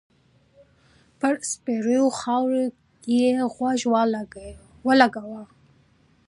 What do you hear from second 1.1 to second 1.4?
پر